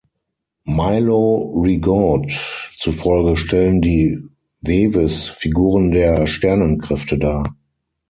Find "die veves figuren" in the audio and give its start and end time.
3.83-5.91